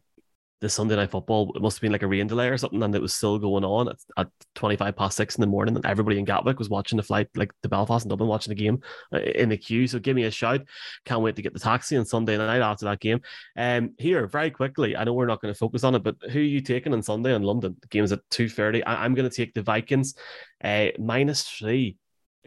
the 0.60 0.68
Sunday 0.68 0.96
night 0.96 1.10
football. 1.10 1.52
It 1.54 1.62
must 1.62 1.76
have 1.76 1.82
been 1.82 1.92
like 1.92 2.02
a 2.02 2.06
rain 2.06 2.26
delay 2.26 2.48
or 2.48 2.56
something, 2.56 2.82
and 2.82 2.94
it 2.94 3.02
was 3.02 3.14
still 3.14 3.38
going 3.38 3.64
on 3.64 3.88
at, 3.88 3.96
at 4.16 4.28
25 4.54 4.96
past 4.96 5.16
six 5.16 5.36
in 5.36 5.40
the 5.40 5.46
morning. 5.46 5.76
And 5.76 5.84
everybody 5.84 6.18
in 6.18 6.24
Gatwick 6.24 6.58
was 6.58 6.68
watching 6.68 6.96
the 6.96 7.02
flight, 7.02 7.28
like 7.34 7.52
the 7.62 7.68
Belfast 7.68 8.04
and 8.04 8.10
Dublin, 8.10 8.28
watching 8.28 8.50
the 8.50 8.62
game 8.62 8.80
uh, 9.12 9.18
in 9.18 9.48
the 9.50 9.56
queue. 9.56 9.86
So 9.86 9.98
give 9.98 10.16
me 10.16 10.24
a 10.24 10.30
shout. 10.30 10.62
Can't 11.04 11.22
wait 11.22 11.36
to 11.36 11.42
get 11.42 11.52
the 11.52 11.60
taxi 11.60 11.96
on 11.96 12.04
Sunday 12.04 12.38
night 12.38 12.62
after 12.62 12.86
that 12.86 13.00
game. 13.00 13.20
Um, 13.56 13.94
here, 13.98 14.26
very 14.26 14.50
quickly, 14.50 14.96
I 14.96 15.04
know 15.04 15.12
we're 15.12 15.26
not 15.26 15.42
going 15.42 15.52
to 15.52 15.58
focus 15.58 15.84
on 15.84 15.94
it, 15.94 16.02
but 16.02 16.16
who 16.30 16.38
are 16.38 16.42
you 16.42 16.60
taking 16.60 16.92
on 16.92 17.02
Sunday 17.02 17.34
in 17.34 17.42
London? 17.42 17.76
The 17.80 17.88
game 17.88 18.04
is 18.04 18.12
at 18.12 18.20
2.30. 18.30 18.82
I- 18.86 19.04
I'm 19.04 19.14
going 19.14 19.28
to 19.28 19.36
take 19.36 19.54
the 19.54 19.62
Vikings. 19.62 20.14
Uh, 20.62 20.88
minus 20.98 21.42
three 21.42 21.96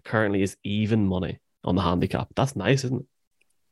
currently 0.03 0.41
is 0.41 0.57
even 0.63 1.05
money 1.05 1.39
on 1.63 1.75
the 1.75 1.81
handicap. 1.81 2.29
That's 2.35 2.55
nice, 2.55 2.83
isn't 2.83 3.01
it? 3.01 3.07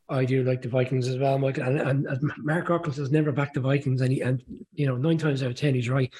I 0.08 0.24
do 0.24 0.44
like 0.44 0.62
the 0.62 0.68
Vikings 0.68 1.08
as 1.08 1.18
well, 1.18 1.38
Mike. 1.38 1.58
And, 1.58 1.80
and, 1.80 2.06
and 2.06 2.32
Mark 2.38 2.68
Ockles 2.68 2.96
has 2.96 3.10
never 3.10 3.32
backed 3.32 3.54
the 3.54 3.60
Vikings, 3.60 4.00
and 4.00 4.12
he, 4.12 4.20
and 4.20 4.42
you 4.74 4.86
know 4.86 4.96
nine 4.96 5.18
times 5.18 5.42
out 5.42 5.50
of 5.50 5.56
ten 5.56 5.74
he's 5.74 5.90
right. 5.90 6.12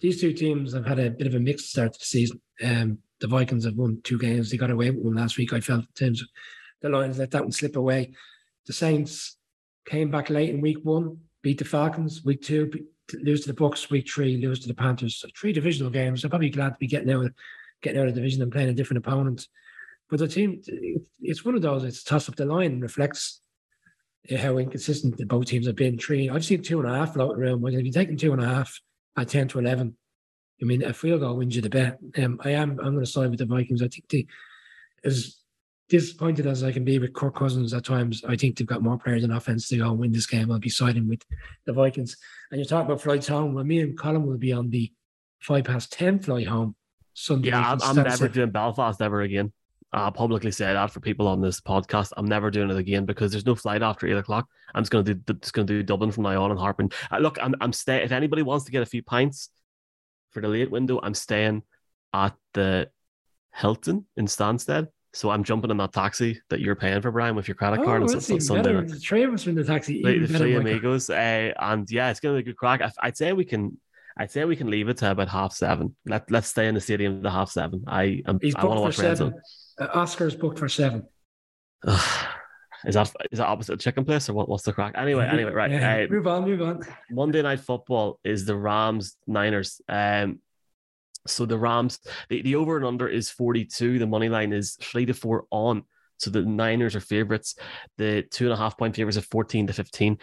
These 0.00 0.20
two 0.20 0.32
teams 0.32 0.72
have 0.74 0.86
had 0.86 0.98
a 0.98 1.10
bit 1.10 1.26
of 1.26 1.34
a 1.34 1.40
mixed 1.40 1.70
start 1.70 1.92
to 1.92 1.98
the 1.98 2.04
season. 2.04 2.40
Um, 2.64 2.98
the 3.20 3.26
Vikings 3.26 3.64
have 3.64 3.74
won 3.74 4.00
two 4.02 4.18
games; 4.18 4.50
they 4.50 4.56
got 4.56 4.70
away 4.70 4.90
with 4.90 5.04
one 5.04 5.16
last 5.16 5.36
week. 5.36 5.52
I 5.52 5.60
felt 5.60 5.80
in 5.80 6.06
terms 6.06 6.22
of 6.22 6.28
the 6.80 6.88
Lions 6.88 7.18
let 7.18 7.30
that 7.32 7.42
one 7.42 7.52
slip 7.52 7.76
away. 7.76 8.12
The 8.66 8.72
Saints 8.72 9.36
came 9.86 10.10
back 10.10 10.30
late 10.30 10.50
in 10.50 10.60
week 10.60 10.78
one, 10.82 11.18
beat 11.42 11.58
the 11.58 11.64
Falcons. 11.64 12.24
Week 12.24 12.42
two, 12.42 12.70
lose 13.22 13.42
to 13.42 13.52
the 13.52 13.58
Bucs. 13.58 13.90
Week 13.90 14.08
three, 14.08 14.36
lose 14.36 14.60
to 14.60 14.68
the 14.68 14.74
Panthers. 14.74 15.16
So 15.16 15.28
three 15.38 15.52
divisional 15.52 15.90
games. 15.90 16.22
They're 16.22 16.30
probably 16.30 16.50
glad 16.50 16.70
to 16.70 16.76
be 16.78 16.86
getting 16.86 17.10
out, 17.10 17.26
of, 17.26 17.34
getting 17.82 18.00
out 18.00 18.08
of 18.08 18.14
the 18.14 18.20
division 18.20 18.42
and 18.42 18.52
playing 18.52 18.68
a 18.68 18.74
different 18.74 19.04
opponent. 19.04 19.48
But 20.10 20.20
the 20.20 20.28
team, 20.28 20.62
it's 21.20 21.44
one 21.44 21.54
of 21.54 21.62
those. 21.62 21.84
It's 21.84 22.02
toss 22.02 22.28
up 22.28 22.36
the 22.36 22.46
line 22.46 22.72
and 22.72 22.82
reflects 22.82 23.40
how 24.38 24.58
inconsistent 24.58 25.16
the 25.16 25.26
both 25.26 25.46
teams 25.46 25.66
have 25.66 25.76
been. 25.76 25.98
Three, 25.98 26.30
I've 26.30 26.44
seen 26.44 26.62
two 26.62 26.80
and 26.80 26.88
a 26.88 26.94
half 26.94 27.14
floating 27.14 27.42
around. 27.42 27.66
If 27.66 27.84
you 27.84 27.92
take 27.92 28.16
two 28.16 28.32
and 28.32 28.42
a 28.42 28.46
half 28.46 28.80
at 29.16 29.28
ten 29.28 29.48
to 29.48 29.58
eleven, 29.58 29.96
I 30.60 30.64
mean, 30.64 30.82
a 30.82 30.92
field 30.92 31.20
goal 31.20 31.36
wins 31.36 31.54
you 31.54 31.62
the 31.62 31.70
bet. 31.70 31.98
Um, 32.16 32.40
I 32.42 32.50
am. 32.50 32.70
I'm 32.80 32.94
going 32.94 33.00
to 33.00 33.06
side 33.06 33.30
with 33.30 33.38
the 33.38 33.46
Vikings. 33.46 33.82
I 33.82 33.88
think 33.88 34.08
they, 34.08 34.26
as 35.04 35.36
disappointed 35.88 36.46
as 36.46 36.64
I 36.64 36.72
can 36.72 36.84
be 36.84 36.98
with 36.98 37.14
Kirk 37.14 37.36
Cousins 37.36 37.72
at 37.72 37.84
times, 37.84 38.24
I 38.26 38.36
think 38.36 38.58
they've 38.58 38.66
got 38.66 38.82
more 38.82 38.98
players 38.98 39.24
in 39.24 39.30
offense 39.30 39.68
to 39.68 39.78
go 39.78 39.90
and 39.90 39.98
win 39.98 40.12
this 40.12 40.26
game. 40.26 40.50
I'll 40.50 40.58
be 40.58 40.68
siding 40.68 41.08
with 41.08 41.22
the 41.64 41.72
Vikings. 41.72 42.16
And 42.50 42.58
you 42.60 42.66
talk 42.66 42.84
about 42.84 43.00
flights 43.00 43.28
home. 43.28 43.54
Well, 43.54 43.64
me 43.64 43.80
and 43.80 43.98
Colin 43.98 44.26
will 44.26 44.36
be 44.36 44.52
on 44.52 44.70
the 44.70 44.92
five 45.40 45.64
past 45.64 45.92
ten 45.92 46.18
flight 46.18 46.46
home 46.46 46.74
Sunday. 47.14 47.48
Yeah, 47.48 47.72
I'm, 47.72 47.78
I'm 47.82 48.04
never 48.04 48.28
doing 48.28 48.50
Belfast 48.50 49.00
ever 49.00 49.20
again. 49.20 49.52
I'll 49.92 50.12
publicly 50.12 50.50
say 50.50 50.72
that 50.72 50.90
for 50.90 51.00
people 51.00 51.26
on 51.26 51.40
this 51.40 51.60
podcast. 51.60 52.12
I'm 52.16 52.26
never 52.26 52.50
doing 52.50 52.70
it 52.70 52.76
again 52.76 53.06
because 53.06 53.30
there's 53.30 53.46
no 53.46 53.54
flight 53.54 53.82
after 53.82 54.06
eight 54.06 54.16
o'clock. 54.16 54.46
I'm 54.74 54.82
just 54.82 54.90
gonna 54.90 55.14
do 55.14 55.34
just 55.34 55.54
gonna 55.54 55.66
do 55.66 55.82
Dublin 55.82 56.10
from 56.10 56.24
now 56.24 56.42
on 56.42 56.50
and 56.50 56.60
Harpen. 56.60 56.90
Uh, 57.10 57.18
look, 57.18 57.38
I'm 57.40 57.54
I'm 57.60 57.72
staying. 57.72 58.04
If 58.04 58.12
anybody 58.12 58.42
wants 58.42 58.66
to 58.66 58.72
get 58.72 58.82
a 58.82 58.86
few 58.86 59.02
pints 59.02 59.48
for 60.30 60.42
the 60.42 60.48
late 60.48 60.70
window, 60.70 61.00
I'm 61.02 61.14
staying 61.14 61.62
at 62.12 62.34
the 62.52 62.90
Hilton 63.54 64.06
in 64.16 64.26
Stansted. 64.26 64.88
So 65.14 65.30
I'm 65.30 65.42
jumping 65.42 65.70
in 65.70 65.78
that 65.78 65.94
taxi 65.94 66.40
that 66.50 66.60
you're 66.60 66.76
paying 66.76 67.00
for, 67.00 67.10
Brian, 67.10 67.34
with 67.34 67.48
your 67.48 67.54
credit 67.54 67.80
oh, 67.80 67.84
card 67.84 68.02
on 68.02 68.20
Sunday. 68.20 68.74
Night. 68.74 68.88
The 68.88 68.96
three 68.96 69.22
of 69.22 69.32
us 69.32 69.46
in 69.46 69.54
the 69.54 69.64
taxi. 69.64 70.02
The, 70.02 70.26
the 70.26 70.38
three 70.38 70.54
amigos, 70.54 71.08
uh, 71.08 71.52
and 71.58 71.90
yeah, 71.90 72.10
it's 72.10 72.20
gonna 72.20 72.34
be 72.34 72.40
a 72.40 72.42
good 72.42 72.58
crack. 72.58 72.82
I, 72.82 72.92
I'd 73.00 73.16
say 73.16 73.32
we 73.32 73.46
can. 73.46 73.80
I'd 74.18 74.30
say 74.30 74.44
we 74.44 74.56
can 74.56 74.68
leave 74.68 74.88
it 74.88 74.98
to 74.98 75.12
about 75.12 75.28
half 75.28 75.54
seven. 75.54 75.96
Let 76.04 76.30
Let's 76.30 76.48
stay 76.48 76.68
in 76.68 76.74
the 76.74 76.80
stadium 76.80 77.22
to 77.22 77.30
half 77.30 77.50
seven. 77.50 77.84
I 77.86 78.22
am. 78.26 78.38
I 78.54 78.64
want 78.66 78.76
to 78.76 78.80
watch 78.82 78.98
Red 78.98 79.16
Zone. 79.16 79.32
Uh, 79.34 79.40
Oscar's 79.80 80.34
booked 80.34 80.58
for 80.58 80.68
seven. 80.68 81.06
is 81.86 82.94
that 82.94 83.12
is 83.30 83.38
that 83.38 83.46
opposite 83.46 83.72
the 83.72 83.82
chicken 83.82 84.04
place 84.04 84.28
or 84.28 84.34
what, 84.34 84.48
what's 84.48 84.64
the 84.64 84.72
crack? 84.72 84.94
Anyway, 84.96 85.26
anyway, 85.26 85.52
right. 85.52 85.70
Yeah, 85.70 86.04
uh, 86.04 86.12
move 86.12 86.26
on, 86.26 86.44
move 86.44 86.62
on. 86.62 86.82
Monday 87.10 87.42
night 87.42 87.60
football 87.60 88.18
is 88.24 88.44
the 88.44 88.56
Rams 88.56 89.16
Niners. 89.26 89.80
Um, 89.88 90.40
so 91.26 91.46
the 91.46 91.58
Rams, 91.58 91.98
the, 92.28 92.42
the 92.42 92.56
over 92.56 92.76
and 92.76 92.86
under 92.86 93.06
is 93.06 93.30
42. 93.30 93.98
The 93.98 94.06
money 94.06 94.28
line 94.28 94.52
is 94.52 94.76
three 94.80 95.06
to 95.06 95.14
four 95.14 95.46
on. 95.50 95.84
So 96.18 96.30
the 96.30 96.42
Niners 96.42 96.94
are 96.94 97.00
favorites. 97.00 97.54
The 97.96 98.22
two 98.22 98.44
and 98.44 98.52
a 98.52 98.56
half 98.56 98.76
point 98.76 98.94
favorites 98.94 99.16
of 99.16 99.26
14 99.26 99.66
to 99.68 99.72
15. 99.72 100.18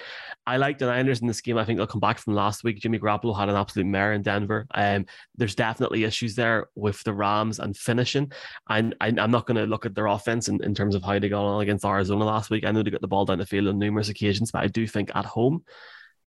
I 0.46 0.58
like 0.58 0.78
the 0.78 0.86
Niners 0.86 1.22
in 1.22 1.28
this 1.28 1.42
game. 1.42 1.58
I 1.58 1.66
think 1.66 1.78
they'll 1.78 1.88
come 1.88 2.00
back 2.00 2.20
from 2.20 2.36
last 2.36 2.64
week. 2.64 2.80
Jimmy 2.80 3.00
Garoppolo 3.00 3.38
had 3.38 3.50
an 3.50 3.56
absolute 3.56 3.88
mare 3.88 4.14
in 4.14 4.22
Denver. 4.22 4.68
Um, 4.74 5.06
there's 5.36 5.56
definitely 5.56 6.04
issues 6.04 6.36
there 6.36 6.68
with 6.76 7.02
the 7.04 7.14
Rams 7.14 7.60
and 7.60 7.76
finishing. 7.76 8.32
And 8.70 8.96
I, 9.02 9.08
am 9.08 9.32
not 9.32 9.48
going 9.48 9.58
to 9.58 9.66
look 9.66 9.86
at 9.86 9.96
their 9.96 10.08
offense 10.08 10.48
in, 10.50 10.64
in 10.64 10.76
terms 10.76 10.96
of 10.96 11.04
how 11.04 11.18
they 11.18 11.30
got 11.30 11.46
on 11.46 11.62
against 11.62 11.86
Arizona 11.86 12.26
last 12.26 12.50
week. 12.50 12.66
I 12.66 12.72
know 12.72 12.84
they 12.84 12.92
got 12.92 13.02
the 13.02 13.08
ball 13.08 13.26
down 13.26 13.40
the 13.40 13.46
field 13.46 13.68
on 13.68 13.80
numerous 13.80 14.10
occasions, 14.10 14.52
but 14.52 14.64
I 14.64 14.68
do 14.68 14.86
think 14.88 15.12
at 15.16 15.26
home, 15.26 15.64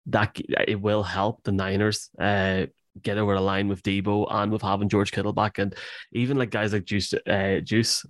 that 0.08 0.40
it 0.68 0.80
will 0.80 1.04
help 1.04 1.44
the 1.44 1.52
Niners 1.52 2.10
uh, 2.18 2.66
get 3.02 3.18
over 3.18 3.36
the 3.36 3.42
line 3.42 3.68
with 3.68 3.84
Deebo 3.84 4.28
and 4.30 4.52
with 4.52 4.62
having 4.62 4.90
George 4.90 5.12
Kittle 5.12 5.34
back, 5.34 5.60
and 5.60 5.76
even 6.14 6.38
like 6.38 6.50
guys 6.50 6.74
like 6.74 6.86
Juice, 6.86 7.14
uh, 7.14 7.60
Juice 7.64 8.06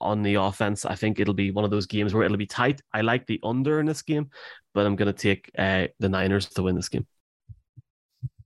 on 0.00 0.22
the 0.22 0.34
offense. 0.34 0.84
I 0.84 0.94
think 0.94 1.20
it'll 1.20 1.34
be 1.34 1.50
one 1.50 1.64
of 1.64 1.70
those 1.70 1.86
games 1.86 2.14
where 2.14 2.24
it'll 2.24 2.36
be 2.36 2.46
tight. 2.46 2.80
I 2.92 3.00
like 3.00 3.26
the 3.26 3.40
under 3.42 3.80
in 3.80 3.86
this 3.86 4.02
game, 4.02 4.30
but 4.74 4.86
I'm 4.86 4.96
going 4.96 5.12
to 5.12 5.12
take 5.12 5.50
uh, 5.58 5.86
the 5.98 6.08
Niners 6.08 6.48
to 6.50 6.62
win 6.62 6.76
this 6.76 6.88
game. 6.88 7.06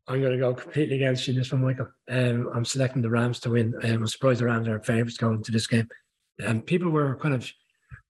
I'm 0.08 0.20
going 0.20 0.32
to 0.32 0.38
go 0.38 0.54
completely 0.54 0.96
against 0.96 1.28
you 1.28 1.34
this 1.34 1.52
one, 1.52 1.62
Michael. 1.62 1.88
Um, 2.10 2.50
I'm 2.52 2.64
selecting 2.64 3.02
the 3.02 3.10
Rams 3.10 3.38
to 3.40 3.50
win. 3.50 3.74
Um, 3.84 3.90
I'm 3.90 4.06
surprised 4.08 4.40
the 4.40 4.46
Rams 4.46 4.66
are 4.66 4.80
favourites 4.80 5.18
going 5.18 5.36
into 5.36 5.52
this 5.52 5.68
game. 5.68 5.88
Um, 6.44 6.62
people 6.62 6.90
were 6.90 7.16
kind 7.16 7.34
of 7.34 7.48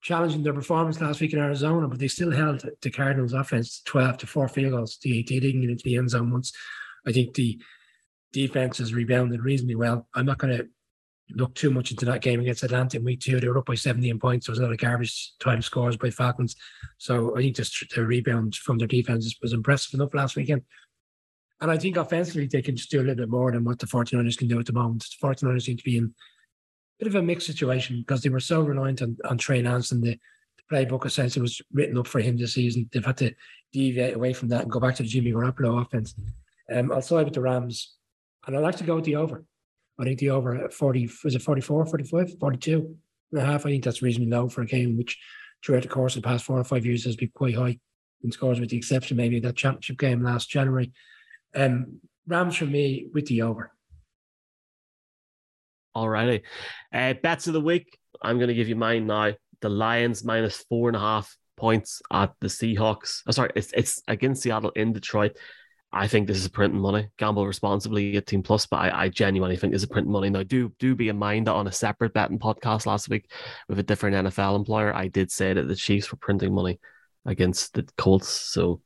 challenging 0.01 0.43
their 0.43 0.55
performance 0.55 1.01
last 1.01 1.21
week 1.21 1.35
in 1.35 1.39
Arizona, 1.39 1.87
but 1.89 1.99
they 1.99 2.09
still 2.09 2.31
held 2.31 2.65
the 2.81 2.91
Cardinals' 2.91 3.35
offense 3.35 3.83
12 3.85 4.19
to 4.19 4.27
four 4.27 4.49
field 4.49 4.73
goals. 4.73 4.99
They, 5.05 5.23
they 5.29 5.41
didn't 5.41 5.61
get 5.61 5.71
into 5.71 5.83
the 5.85 5.97
end 5.97 6.11
zone 6.11 6.31
once. 6.31 6.53
I 7.07 7.13
think 7.13 7.35
the 7.35 7.61
defense 8.33 8.79
has 8.79 8.95
rebounded 8.95 9.43
reasonably 9.43 9.75
well. 9.75 10.07
I'm 10.15 10.27
not 10.27 10.39
going 10.39 10.57
to 10.57 10.69
look 11.35 11.55
too 11.55 11.71
much 11.71 11.91
into 11.91 12.05
that 12.07 12.23
game 12.23 12.41
against 12.41 12.63
Atlanta 12.63 12.97
in 12.97 13.05
week 13.05 13.21
two. 13.21 13.41
They 13.41 13.49
were 13.49 13.59
up 13.59 13.67
by 13.67 13.75
17 13.75 14.19
points. 14.19 14.47
There 14.47 14.53
was 14.53 14.59
a 14.59 14.63
lot 14.63 14.73
of 14.73 14.79
garbage 14.79 15.33
time 15.41 15.63
scores 15.63 15.97
by 15.97 16.11
Falcons. 16.11 16.57
So 16.99 17.37
I 17.37 17.43
think 17.43 17.57
just 17.57 17.85
the 17.95 18.05
rebound 18.05 18.55
from 18.57 18.79
their 18.79 18.89
defense 18.89 19.35
was 19.43 19.53
impressive 19.53 19.95
enough 19.95 20.15
last 20.15 20.37
weekend. 20.37 20.63
And 21.61 21.71
I 21.71 21.77
think 21.77 21.97
offensively, 21.97 22.47
they 22.47 22.63
can 22.63 22.77
just 22.77 22.91
do 22.91 23.01
a 23.01 23.03
little 23.03 23.17
bit 23.17 23.29
more 23.29 23.53
than 23.53 23.65
what 23.65 23.79
the 23.79 23.87
49ers 23.87 24.39
can 24.39 24.49
do 24.49 24.59
at 24.59 24.67
the 24.67 24.73
moment. 24.73 25.05
The 25.21 25.27
49ers 25.27 25.63
seem 25.63 25.77
to 25.77 25.85
be 25.85 25.99
in 25.99 26.05
a 26.05 27.05
bit 27.05 27.09
of 27.09 27.17
a 27.17 27.23
mixed 27.23 27.47
situation 27.47 28.01
because 28.01 28.23
they 28.23 28.31
were 28.31 28.41
so 28.41 28.63
reliant 28.63 29.03
on, 29.03 29.17
on 29.29 29.37
Trey 29.37 29.63
Lance 29.63 29.93
and 29.93 30.03
the, 30.03 30.19
the 30.57 30.75
playbook 30.75 31.05
essentially 31.05 31.43
was 31.43 31.61
written 31.73 31.99
up 31.99 32.07
for 32.07 32.21
him 32.21 32.39
this 32.39 32.55
season. 32.55 32.89
They've 32.93 33.05
had 33.05 33.19
to 33.19 33.33
deviate 33.73 34.17
away 34.17 34.33
from 34.33 34.49
that 34.49 34.63
and 34.63 34.71
go 34.71 34.81
back 34.81 34.95
to 34.97 35.03
the 35.03 35.09
Jimmy 35.09 35.33
Garoppolo 35.33 35.83
offense. 35.83 36.15
Um, 36.73 36.93
I'll 36.93 37.03
side 37.03 37.27
with 37.27 37.35
the 37.35 37.43
Rams. 37.43 37.95
And 38.47 38.57
I'd 38.57 38.63
like 38.63 38.77
to 38.77 38.85
go 38.85 38.97
with 38.97 39.05
the 39.05 39.17
over. 39.17 39.45
I 40.01 40.05
think 40.05 40.19
the 40.19 40.31
over 40.31 40.55
at 40.55 40.73
40, 40.73 41.11
was 41.25 41.35
it 41.35 41.43
44, 41.43 41.87
45, 41.87 42.39
42 42.39 42.97
and 43.33 43.43
a 43.43 43.45
half? 43.45 43.67
I 43.67 43.71
think 43.71 43.85
that's 43.85 44.03
reasonably 44.03 44.31
low 44.31 44.49
for 44.49 44.63
a 44.63 44.67
game 44.67 44.97
which 44.97 45.19
throughout 45.65 45.83
the 45.83 45.89
course 45.89 46.17
of 46.17 46.23
the 46.23 46.29
past 46.29 46.45
four 46.45 46.59
or 46.59 46.65
five 46.65 46.87
years 46.87 47.05
has 47.05 47.17
been 47.17 47.31
quite 47.35 47.55
high 47.55 47.79
in 48.23 48.33
scores, 48.33 48.61
with 48.61 48.71
the 48.71 48.77
exception 48.77 49.17
maybe 49.17 49.37
of 49.37 49.43
that 49.43 49.57
championship 49.57 49.99
game 49.99 50.23
last 50.23 50.49
January. 50.49 50.93
Um, 51.55 52.01
Rams 52.27 52.57
for 52.57 52.67
me 52.67 53.09
with 53.13 53.27
the 53.27 53.43
over. 53.43 53.73
Alrighty. 55.97 56.43
Uh, 56.93 57.15
bets 57.15 57.47
of 57.47 57.53
the 57.53 57.61
week. 57.61 57.99
I'm 58.23 58.39
going 58.39 58.49
to 58.49 58.55
give 58.55 58.69
you 58.69 58.77
mine 58.77 59.07
now. 59.07 59.33
The 59.61 59.69
Lions 59.69 60.25
minus 60.25 60.65
four 60.69 60.89
and 60.89 60.97
a 60.97 61.01
half 61.01 61.37
points 61.57 62.01
at 62.13 62.33
the 62.41 62.47
Seahawks. 62.47 63.23
Oh, 63.27 63.33
sorry, 63.33 63.51
it's 63.55 63.73
it's 63.73 64.03
against 64.09 64.43
Seattle 64.43 64.71
in 64.71 64.93
Detroit. 64.93 65.37
I 65.93 66.07
think 66.07 66.27
this 66.27 66.37
is 66.37 66.47
a 66.47 66.51
printing 66.51 66.81
money. 66.81 67.09
Gamble 67.17 67.47
responsibly, 67.47 68.17
18 68.17 68.43
plus, 68.43 68.65
but 68.67 68.77
I, 68.77 69.05
I 69.05 69.09
genuinely 69.09 69.57
think 69.57 69.73
this 69.73 69.83
is 69.83 69.89
printing 69.89 70.13
money. 70.13 70.31
Now, 70.31 70.45
do 70.45 70.73
do 70.79 70.95
be 70.95 71.09
in 71.09 71.19
mind 71.19 71.49
that 71.49 71.55
on 71.55 71.67
a 71.67 71.73
separate 71.73 72.15
betting 72.15 72.39
podcast 72.39 72.87
last 72.87 73.09
week 73.09 73.31
with 73.69 73.79
a 73.79 73.83
different 73.83 74.29
NFL 74.29 74.57
employer, 74.57 74.95
I 74.95 75.09
did 75.09 75.33
say 75.33 75.53
that 75.53 75.67
the 75.67 75.75
Chiefs 75.75 76.13
were 76.13 76.19
printing 76.19 76.55
money 76.55 76.79
against 77.27 77.75
the 77.75 77.87
Colts. 77.99 78.29
So 78.29 78.81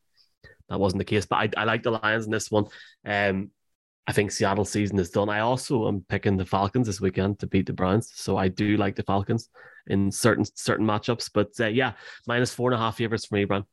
that 0.71 0.81
wasn't 0.81 1.01
the 1.01 1.05
case. 1.05 1.27
But 1.27 1.37
I, 1.37 1.63
I 1.63 1.65
like 1.65 1.83
the 1.83 1.91
Lions 1.91 2.25
in 2.25 2.31
this 2.31 2.51
one. 2.51 2.67
Um, 3.05 3.51
I 4.07 4.13
think 4.13 4.33
Seattle 4.33 4.65
season 4.65 4.99
is 4.99 5.11
done. 5.11 5.29
I 5.29 5.41
also 5.41 5.89
am 5.89 6.05
picking 6.09 6.37
the 6.37 6.47
Falcons 6.47 6.87
this 6.87 7.01
weekend 7.01 7.39
to 7.41 7.47
beat 7.47 7.67
the 7.67 7.73
Browns. 7.73 8.13
So 8.15 8.37
I 8.37 8.49
do 8.49 8.77
like 8.77 8.97
the 8.97 9.03
Falcons 9.03 9.49
in 9.87 10.11
certain 10.11 10.45
certain 10.55 10.87
matchups. 10.87 11.31
But 11.33 11.51
uh, 11.61 11.67
yeah, 11.67 11.93
minus 12.27 12.55
four 12.55 12.71
and 12.71 12.81
a 12.81 12.83
half 12.83 12.97
favorites 12.97 13.27
for 13.27 13.35
me, 13.35 13.45
Brian 13.45 13.65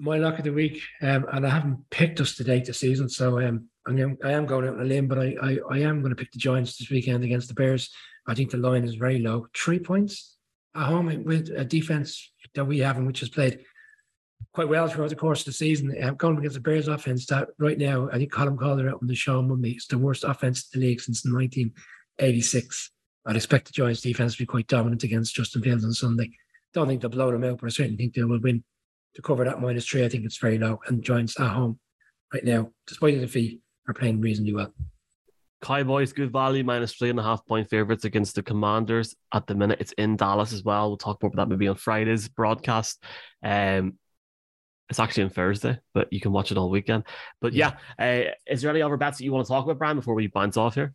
my 0.00 0.16
luck 0.16 0.38
of 0.38 0.44
the 0.44 0.52
week, 0.52 0.82
um, 1.02 1.26
and 1.32 1.46
I 1.46 1.50
haven't 1.50 1.78
picked 1.90 2.20
us 2.20 2.34
to 2.36 2.44
date 2.44 2.64
this 2.64 2.80
season, 2.80 3.08
so 3.08 3.38
um, 3.40 3.68
I'm, 3.86 4.16
I 4.24 4.32
am 4.32 4.46
going 4.46 4.66
out 4.66 4.74
on 4.74 4.80
a 4.80 4.84
limb, 4.84 5.08
but 5.08 5.18
I, 5.18 5.36
I, 5.42 5.58
I 5.70 5.78
am 5.80 6.00
going 6.00 6.10
to 6.10 6.16
pick 6.16 6.32
the 6.32 6.38
Giants 6.38 6.78
this 6.78 6.90
weekend 6.90 7.22
against 7.22 7.48
the 7.48 7.54
Bears. 7.54 7.90
I 8.26 8.34
think 8.34 8.50
the 8.50 8.56
line 8.56 8.84
is 8.84 8.94
very 8.94 9.18
low, 9.18 9.46
three 9.54 9.78
points 9.78 10.36
at 10.74 10.86
home 10.86 11.24
with 11.24 11.50
a 11.54 11.64
defense 11.64 12.32
that 12.54 12.64
we 12.64 12.78
have, 12.78 12.96
and 12.96 13.06
which 13.06 13.20
has 13.20 13.28
played 13.28 13.60
quite 14.54 14.68
well 14.68 14.88
throughout 14.88 15.10
the 15.10 15.16
course 15.16 15.40
of 15.40 15.46
the 15.46 15.52
season. 15.52 15.94
I'm 16.02 16.16
going 16.16 16.38
against 16.38 16.54
the 16.54 16.60
Bears 16.60 16.88
offense 16.88 17.26
that 17.26 17.48
right 17.58 17.78
now, 17.78 18.08
I 18.10 18.16
think 18.16 18.32
Colin 18.32 18.56
Calder 18.56 18.88
out 18.88 19.00
on 19.02 19.06
the 19.06 19.14
show 19.14 19.38
on 19.38 19.62
it's 19.64 19.86
the 19.86 19.98
worst 19.98 20.24
offense 20.24 20.68
in 20.72 20.80
the 20.80 20.86
league 20.86 21.00
since 21.00 21.24
1986. 21.24 22.90
I'd 23.26 23.36
expect 23.36 23.66
the 23.66 23.72
Giants 23.72 24.00
defense 24.00 24.32
to 24.32 24.38
be 24.38 24.46
quite 24.46 24.66
dominant 24.66 25.04
against 25.04 25.34
Justin 25.34 25.62
Fields 25.62 25.84
on 25.84 25.92
Sunday. 25.92 26.30
Don't 26.72 26.88
think 26.88 27.02
they'll 27.02 27.10
blow 27.10 27.30
them 27.30 27.44
out, 27.44 27.60
but 27.60 27.66
I 27.66 27.70
certainly 27.70 27.96
think 27.96 28.14
they 28.14 28.22
will 28.22 28.40
win 28.40 28.64
to 29.14 29.22
cover 29.22 29.44
that 29.44 29.60
minus 29.60 29.86
three, 29.86 30.04
I 30.04 30.08
think 30.08 30.24
it's 30.24 30.38
very 30.38 30.58
low. 30.58 30.80
And 30.86 31.02
Giants 31.02 31.38
at 31.38 31.50
home 31.50 31.78
right 32.32 32.44
now, 32.44 32.70
despite 32.86 33.14
the 33.14 33.20
defeat, 33.20 33.60
are 33.88 33.94
playing 33.94 34.20
reasonably 34.20 34.54
well. 34.54 34.72
Cowboys, 35.62 36.12
good 36.12 36.32
value, 36.32 36.64
minus 36.64 36.94
three 36.94 37.10
and 37.10 37.20
a 37.20 37.22
half 37.22 37.44
point 37.44 37.68
favorites 37.68 38.04
against 38.04 38.34
the 38.34 38.42
Commanders 38.42 39.14
at 39.34 39.46
the 39.46 39.54
minute. 39.54 39.80
It's 39.80 39.92
in 39.92 40.16
Dallas 40.16 40.52
as 40.52 40.64
well. 40.64 40.88
We'll 40.88 40.96
talk 40.96 41.22
more 41.22 41.30
about 41.32 41.48
that 41.48 41.50
maybe 41.52 41.68
on 41.68 41.76
Friday's 41.76 42.28
broadcast. 42.28 43.02
Um, 43.44 43.98
it's 44.88 44.98
actually 44.98 45.24
on 45.24 45.30
Thursday, 45.30 45.78
but 45.92 46.12
you 46.12 46.20
can 46.20 46.32
watch 46.32 46.50
it 46.50 46.58
all 46.58 46.70
weekend. 46.70 47.04
But 47.40 47.52
yeah, 47.52 47.76
uh, 47.98 48.22
is 48.46 48.62
there 48.62 48.70
any 48.70 48.82
other 48.82 48.96
bets 48.96 49.18
that 49.18 49.24
you 49.24 49.32
want 49.32 49.46
to 49.46 49.52
talk 49.52 49.64
about, 49.64 49.78
Brian, 49.78 49.96
before 49.96 50.14
we 50.14 50.26
bounce 50.26 50.56
off 50.56 50.74
here? 50.74 50.94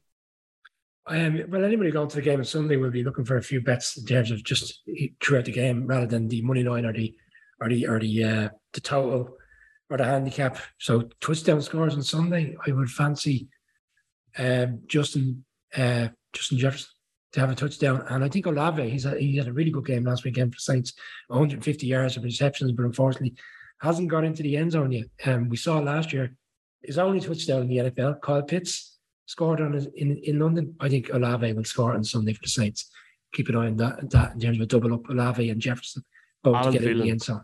Um, 1.08 1.44
well, 1.50 1.64
anybody 1.64 1.92
going 1.92 2.10
to 2.10 2.16
the 2.16 2.22
game 2.22 2.40
on 2.40 2.46
Sunday 2.46 2.78
will 2.78 2.90
be 2.90 3.04
looking 3.04 3.26
for 3.26 3.38
a 3.38 3.44
few 3.44 3.62
bets 3.62 3.96
in 3.98 4.06
terms 4.06 4.32
of 4.32 4.44
just 4.44 4.82
throughout 5.24 5.46
the 5.46 5.52
game 5.52 5.86
rather 5.86 6.08
than 6.08 6.28
the 6.28 6.42
money 6.42 6.64
line 6.64 6.86
or 6.86 6.92
the 6.92 7.16
or 7.60 7.70
the 7.70 7.88
or 7.88 8.00
the 8.00 8.24
uh, 8.24 8.50
the 8.74 8.82
total 8.82 9.38
or 9.90 9.98
the 9.98 10.06
handicap. 10.06 10.58
So 10.80 11.10
touchdown 11.22 11.62
scores 11.62 11.96
on 11.96 12.04
Sunday, 12.04 12.56
I 12.66 12.72
would 12.72 12.90
fancy 12.90 13.48
um, 14.38 14.82
Justin 14.88 15.46
uh, 15.76 16.10
Justin 16.34 16.58
Jefferson 16.58 16.90
to 17.34 17.40
have 17.40 17.52
a 17.52 17.56
touchdown, 17.56 18.04
and 18.10 18.24
I 18.24 18.30
think 18.30 18.46
Olave 18.46 18.90
he's 18.90 19.06
a, 19.06 19.18
he 19.18 19.38
had 19.38 19.48
a 19.48 19.54
really 19.54 19.72
good 19.72 19.86
game 19.86 20.06
last 20.06 20.24
weekend 20.24 20.54
for 20.54 20.60
Saints, 20.60 20.94
150 21.28 21.86
yards 21.86 22.18
of 22.18 22.24
receptions, 22.24 22.72
but 22.72 22.86
unfortunately 22.86 23.36
hasn't 23.82 24.08
got 24.08 24.24
into 24.24 24.42
the 24.42 24.56
end 24.56 24.72
zone 24.72 24.92
yet. 24.92 25.08
Um, 25.26 25.50
we 25.50 25.58
saw 25.58 25.80
last 25.80 26.14
year 26.14 26.36
his 26.82 26.98
only 26.98 27.20
touchdown 27.20 27.64
in 27.64 27.68
the 27.68 27.78
NFL. 27.78 28.22
Kyle 28.22 28.42
Pitts 28.42 28.98
scored 29.26 29.62
on 29.62 29.76
it 29.76 29.92
in 29.96 30.18
in 30.18 30.40
London. 30.40 30.76
I 30.80 30.90
think 30.90 31.10
Olave 31.10 31.54
will 31.54 31.64
score 31.64 31.94
on 31.94 32.04
Sunday 32.04 32.34
for 32.34 32.44
the 32.44 32.50
Saints. 32.50 32.90
Keep 33.34 33.50
an 33.50 33.58
eye 33.58 33.68
on 33.68 33.78
that, 33.78 34.10
that 34.12 34.34
in 34.34 34.40
terms 34.40 34.58
of 34.58 34.64
a 34.64 34.66
double 34.66 34.94
up 34.94 35.10
Olave 35.10 35.50
and 35.50 35.60
Jefferson 35.60 36.04
both 36.46 36.56
Alan 36.56 36.74
to 36.74 36.80
get 36.80 36.92
in 36.92 37.00
the 37.00 37.10
end 37.10 37.22
zone. 37.22 37.44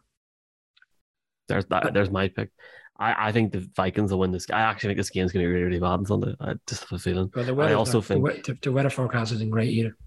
There's 1.47 1.65
that. 1.65 1.93
There's 1.93 2.09
my 2.09 2.29
pick. 2.29 2.49
I, 2.97 3.29
I 3.29 3.31
think 3.31 3.51
the 3.51 3.67
Vikings 3.75 4.11
will 4.11 4.19
win 4.19 4.31
this. 4.31 4.45
I 4.51 4.61
actually 4.61 4.89
think 4.89 4.97
this 4.97 5.09
game's 5.09 5.31
going 5.31 5.43
to 5.43 5.47
be 5.47 5.53
really, 5.53 5.65
really 5.65 5.79
bad 5.79 5.87
on 5.87 6.05
Sunday. 6.05 6.35
I 6.39 6.53
just 6.67 6.83
have 6.83 6.93
a 6.93 6.99
feeling. 6.99 7.31
Well, 7.35 7.45
the 7.45 7.53
weather, 7.53 7.71
I 7.71 7.73
also 7.73 7.99
the, 7.99 8.07
think 8.07 8.45
the, 8.45 8.57
the, 8.61 8.71
weather 8.71 8.89
forecast 8.89 9.33
isn't 9.33 9.49
great 9.49 9.69
either. 9.69 9.97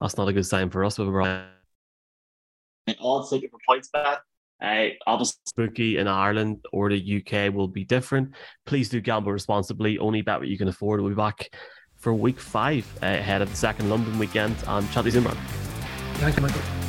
That's 0.00 0.16
not 0.16 0.26
a 0.26 0.32
good 0.32 0.46
sign 0.46 0.70
for 0.70 0.84
us. 0.84 0.98
With 0.98 1.08
Brian. 1.08 1.46
All 2.98 3.24
taking 3.26 3.50
for 3.50 3.58
PointsBet. 3.68 4.18
Uh, 4.60 4.94
obviously, 5.06 5.40
spooky 5.46 5.98
in 5.98 6.08
Ireland 6.08 6.64
or 6.72 6.88
the 6.88 7.22
UK 7.22 7.52
will 7.52 7.68
be 7.68 7.84
different. 7.84 8.32
Please 8.64 8.88
do 8.88 9.00
gamble 9.00 9.32
responsibly. 9.32 9.98
Only 9.98 10.22
bet 10.22 10.38
what 10.38 10.48
you 10.48 10.56
can 10.56 10.68
afford. 10.68 11.00
We'll 11.00 11.10
be 11.10 11.16
back 11.16 11.50
for 11.96 12.14
week 12.14 12.40
five 12.40 12.86
uh, 13.02 13.06
ahead 13.06 13.42
of 13.42 13.50
the 13.50 13.56
second 13.56 13.90
London 13.90 14.18
weekend. 14.18 14.56
And 14.66 14.90
chat 14.90 15.04
to 15.04 15.10
you 15.10 15.20
soon. 15.20 15.24
Thank 16.14 16.36
you, 16.36 16.42
Michael. 16.42 16.81